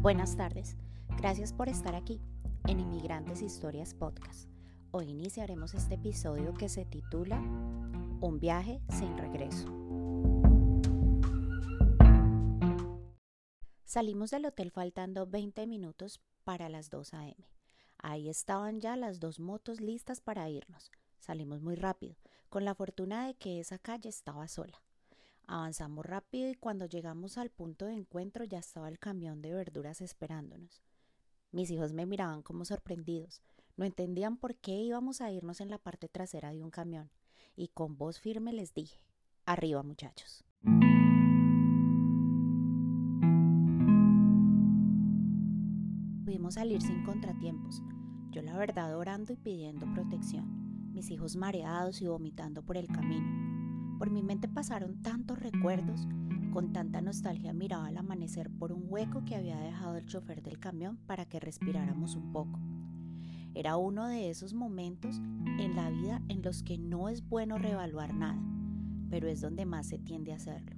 [0.00, 0.76] Buenas tardes,
[1.16, 2.20] gracias por estar aquí
[2.68, 4.48] en Inmigrantes Historias Podcast.
[4.92, 7.40] Hoy iniciaremos este episodio que se titula
[8.20, 9.66] Un viaje sin regreso.
[13.84, 17.48] Salimos del hotel faltando 20 minutos para las 2 a.m.
[17.98, 20.92] Ahí estaban ya las dos motos listas para irnos.
[21.18, 22.14] Salimos muy rápido,
[22.48, 24.80] con la fortuna de que esa calle estaba sola.
[25.50, 30.02] Avanzamos rápido y cuando llegamos al punto de encuentro ya estaba el camión de verduras
[30.02, 30.82] esperándonos.
[31.52, 33.40] Mis hijos me miraban como sorprendidos.
[33.74, 37.10] No entendían por qué íbamos a irnos en la parte trasera de un camión.
[37.56, 39.00] Y con voz firme les dije,
[39.46, 40.44] arriba muchachos.
[46.26, 47.82] Pudimos salir sin contratiempos.
[48.32, 50.92] Yo la verdad orando y pidiendo protección.
[50.92, 53.47] Mis hijos mareados y vomitando por el camino.
[53.98, 56.06] Por mi mente pasaron tantos recuerdos,
[56.52, 60.60] con tanta nostalgia miraba al amanecer por un hueco que había dejado el chofer del
[60.60, 62.60] camión para que respiráramos un poco.
[63.54, 65.20] Era uno de esos momentos
[65.58, 68.40] en la vida en los que no es bueno reevaluar nada,
[69.10, 70.76] pero es donde más se tiende a hacerlo.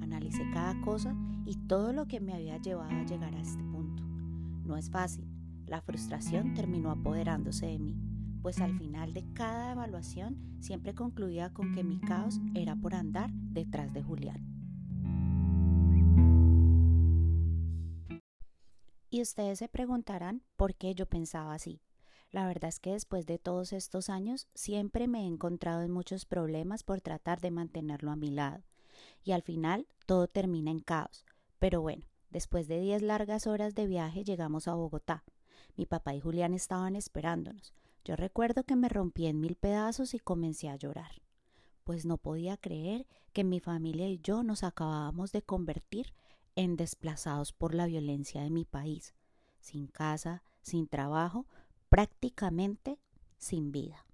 [0.00, 4.02] Analicé cada cosa y todo lo que me había llevado a llegar a este punto.
[4.64, 5.26] No es fácil,
[5.66, 8.11] la frustración terminó apoderándose de mí
[8.42, 13.30] pues al final de cada evaluación siempre concluía con que mi caos era por andar
[13.32, 14.52] detrás de Julián.
[19.08, 21.80] Y ustedes se preguntarán por qué yo pensaba así.
[22.30, 26.24] La verdad es que después de todos estos años siempre me he encontrado en muchos
[26.24, 28.64] problemas por tratar de mantenerlo a mi lado.
[29.22, 31.26] Y al final todo termina en caos.
[31.58, 35.24] Pero bueno, después de diez largas horas de viaje llegamos a Bogotá.
[35.76, 37.74] Mi papá y Julián estaban esperándonos.
[38.04, 41.22] Yo recuerdo que me rompí en mil pedazos y comencé a llorar,
[41.84, 46.12] pues no podía creer que mi familia y yo nos acabábamos de convertir
[46.56, 49.14] en desplazados por la violencia de mi país,
[49.60, 51.46] sin casa, sin trabajo,
[51.88, 52.98] prácticamente
[53.38, 54.04] sin vida.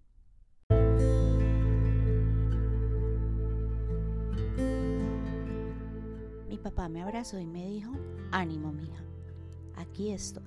[6.48, 7.92] Mi papá me abrazó y me dijo,
[8.32, 9.02] ánimo mija,
[9.76, 10.44] aquí estoy.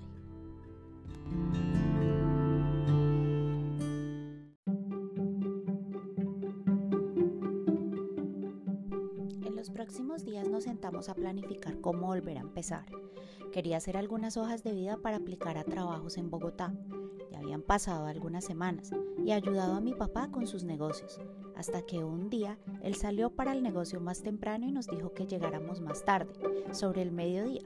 [9.70, 12.86] Próximos días nos sentamos a planificar cómo volver a empezar.
[13.52, 16.74] Quería hacer algunas hojas de vida para aplicar a trabajos en Bogotá.
[17.32, 18.92] Ya habían pasado algunas semanas
[19.24, 21.20] y ayudado a mi papá con sus negocios,
[21.56, 25.28] hasta que un día él salió para el negocio más temprano y nos dijo que
[25.28, 26.34] llegáramos más tarde,
[26.72, 27.64] sobre el mediodía.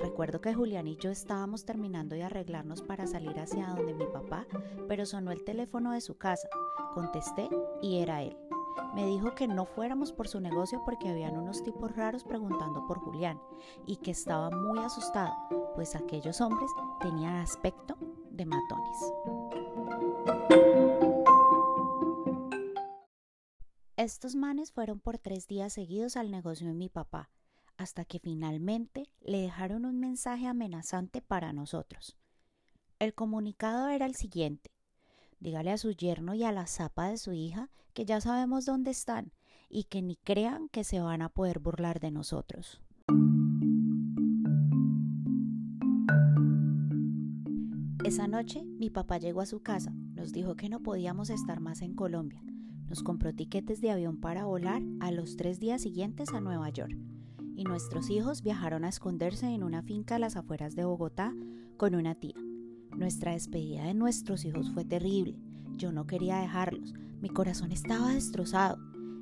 [0.00, 4.46] Recuerdo que Julián y yo estábamos terminando de arreglarnos para salir hacia donde mi papá,
[4.88, 6.48] pero sonó el teléfono de su casa.
[6.94, 7.48] Contesté
[7.82, 8.36] y era él.
[8.94, 12.98] Me dijo que no fuéramos por su negocio porque habían unos tipos raros preguntando por
[12.98, 13.40] Julián
[13.86, 15.34] y que estaba muy asustado,
[15.74, 16.70] pues aquellos hombres
[17.00, 17.96] tenían aspecto
[18.30, 19.12] de matones.
[23.96, 27.30] Estos manes fueron por tres días seguidos al negocio de mi papá,
[27.78, 32.16] hasta que finalmente le dejaron un mensaje amenazante para nosotros.
[32.98, 34.75] El comunicado era el siguiente.
[35.40, 38.90] Dígale a su yerno y a la zapa de su hija que ya sabemos dónde
[38.90, 39.32] están
[39.68, 42.80] y que ni crean que se van a poder burlar de nosotros.
[48.04, 51.82] Esa noche mi papá llegó a su casa, nos dijo que no podíamos estar más
[51.82, 52.40] en Colombia,
[52.88, 56.96] nos compró tiquetes de avión para volar a los tres días siguientes a Nueva York
[57.56, 61.34] y nuestros hijos viajaron a esconderse en una finca a las afueras de Bogotá
[61.76, 62.45] con una tía.
[62.96, 65.38] Nuestra despedida de nuestros hijos fue terrible.
[65.76, 66.94] Yo no quería dejarlos.
[67.20, 68.78] Mi corazón estaba destrozado.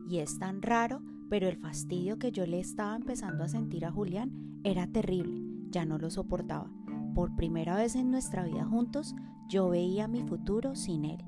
[0.09, 3.91] Y es tan raro, pero el fastidio que yo le estaba empezando a sentir a
[3.91, 5.43] Julián era terrible.
[5.71, 6.71] Ya no lo soportaba.
[7.17, 9.15] Por primera vez en nuestra vida juntos,
[9.49, 11.25] yo veía mi futuro sin él.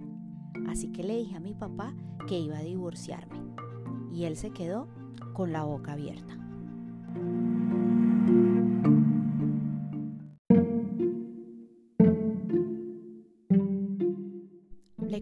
[0.69, 1.95] Así que le dije a mi papá
[2.29, 3.43] que iba a divorciarme.
[4.13, 4.89] Y él se quedó
[5.35, 6.46] con la boca abierta.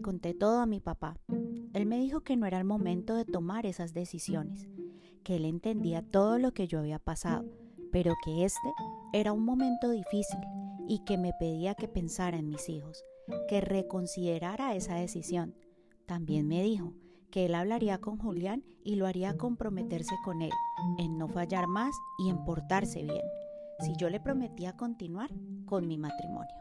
[0.05, 1.17] Conté todo a mi papá.
[1.73, 4.69] Él me dijo que no era el momento de tomar esas decisiones,
[5.25, 7.47] que él entendía todo lo que yo había pasado,
[7.91, 8.69] pero que este
[9.15, 10.39] era un momento difícil
[10.87, 13.03] y que me pedía que pensara en mis hijos,
[13.49, 15.55] que reconsiderara esa decisión.
[16.05, 16.93] También me dijo
[17.31, 20.53] que él hablaría con Julián y lo haría comprometerse con él,
[20.99, 23.25] en no fallar más y en portarse bien,
[23.81, 25.31] si yo le prometía continuar
[25.65, 26.55] con mi matrimonio.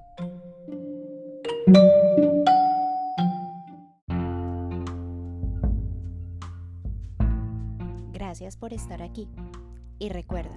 [8.13, 9.27] Gracias por estar aquí.
[9.98, 10.56] Y recuerda,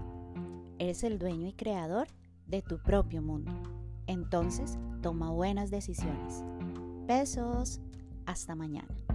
[0.79, 2.06] eres el dueño y creador
[2.47, 3.53] de tu propio mundo.
[4.06, 6.44] Entonces, toma buenas decisiones.
[7.06, 7.81] Besos.
[8.26, 9.06] Hasta mañana.